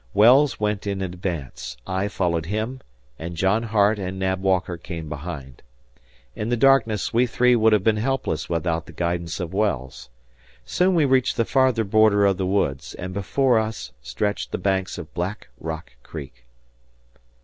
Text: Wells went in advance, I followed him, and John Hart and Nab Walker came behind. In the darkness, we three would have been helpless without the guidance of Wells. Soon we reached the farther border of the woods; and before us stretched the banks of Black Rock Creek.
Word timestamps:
Wells 0.15 0.59
went 0.59 0.87
in 0.87 0.99
advance, 1.03 1.77
I 1.85 2.07
followed 2.07 2.47
him, 2.47 2.81
and 3.19 3.37
John 3.37 3.61
Hart 3.61 3.99
and 3.99 4.17
Nab 4.17 4.41
Walker 4.41 4.75
came 4.75 5.07
behind. 5.07 5.61
In 6.35 6.49
the 6.49 6.57
darkness, 6.57 7.13
we 7.13 7.27
three 7.27 7.55
would 7.55 7.71
have 7.71 7.83
been 7.83 7.97
helpless 7.97 8.49
without 8.49 8.87
the 8.87 8.93
guidance 8.93 9.39
of 9.39 9.53
Wells. 9.53 10.09
Soon 10.65 10.95
we 10.95 11.05
reached 11.05 11.37
the 11.37 11.45
farther 11.45 11.83
border 11.83 12.25
of 12.25 12.37
the 12.37 12.47
woods; 12.47 12.95
and 12.95 13.13
before 13.13 13.59
us 13.59 13.91
stretched 14.01 14.51
the 14.51 14.57
banks 14.57 14.97
of 14.97 15.13
Black 15.13 15.49
Rock 15.59 15.93
Creek. 16.01 16.47